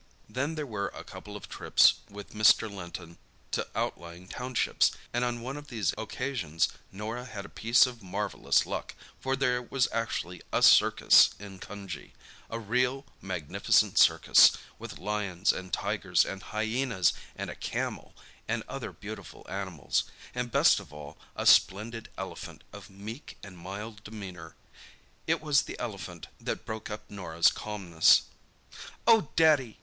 [0.27, 2.67] Then there were a couple of trips with Mr.
[2.67, 3.19] Linton
[3.51, 8.65] to outlying townships, and on one of these occasions Norah had a piece of marvellous
[8.65, 15.71] luck, for there was actually a circus in Cunjee—a real, magnificent circus, with lions and
[15.71, 18.15] tigers and hyaenas, and a camel,
[18.47, 24.03] and other beautiful animals, and, best of all, a splendid elephant of meek and mild
[24.03, 24.55] demeanour.
[25.27, 28.23] It was the elephant that broke up Norah's calmness.
[29.05, 29.77] "Oh, Daddy!"